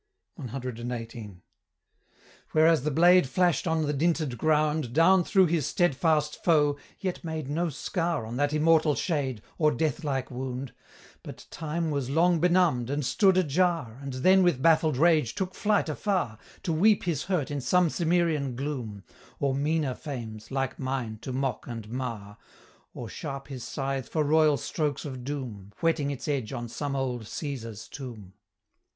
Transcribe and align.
CXVIII. 0.39 1.41
Whereas 2.53 2.81
the 2.81 2.89
blade 2.89 3.29
flash'd 3.29 3.67
on 3.67 3.83
the 3.83 3.93
dinted 3.93 4.35
ground, 4.35 4.93
Down 4.93 5.23
through 5.23 5.45
his 5.45 5.67
steadfast 5.67 6.43
foe, 6.43 6.77
yet 6.99 7.23
made 7.23 7.47
no 7.51 7.69
scar 7.69 8.25
On 8.25 8.35
that 8.37 8.51
immortal 8.51 8.95
Shade, 8.95 9.43
or 9.59 9.69
death 9.71 10.03
like 10.03 10.31
wound; 10.31 10.73
But 11.21 11.45
Time 11.51 11.91
was 11.91 12.09
long 12.09 12.39
benumb'd, 12.39 12.89
and 12.89 13.05
stood 13.05 13.37
ajar, 13.37 13.99
And 14.01 14.13
then 14.13 14.41
with 14.41 14.59
baffled 14.59 14.97
rage 14.97 15.35
took 15.35 15.53
flight 15.53 15.87
afar, 15.87 16.39
To 16.63 16.73
weep 16.73 17.03
his 17.03 17.25
hurt 17.25 17.51
in 17.51 17.61
some 17.61 17.87
Cimmerian 17.87 18.55
gloom, 18.55 19.03
Or 19.39 19.53
meaner 19.53 19.93
fames 19.93 20.49
(like 20.49 20.79
mine) 20.79 21.19
to 21.21 21.31
mock 21.31 21.67
and 21.67 21.87
mar, 21.91 22.39
Or 22.95 23.07
sharp 23.07 23.49
his 23.49 23.63
scythe 23.63 24.09
for 24.09 24.23
royal 24.23 24.57
strokes 24.57 25.05
of 25.05 25.23
doom, 25.23 25.73
Whetting 25.79 26.09
its 26.09 26.27
edge 26.27 26.53
on 26.53 26.69
some 26.69 26.95
old 26.95 27.25
Cæsar's 27.25 27.87
tomb. 27.87 28.33